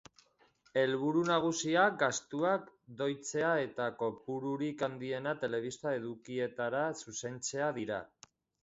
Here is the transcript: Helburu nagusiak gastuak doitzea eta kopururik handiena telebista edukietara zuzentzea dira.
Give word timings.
Helburu 0.83 1.19
nagusiak 1.27 1.99
gastuak 2.05 2.65
doitzea 3.03 3.53
eta 3.67 3.91
kopururik 4.03 4.85
handiena 4.89 5.37
telebista 5.45 5.95
edukietara 6.03 6.87
zuzentzea 7.05 7.75
dira. 7.81 8.07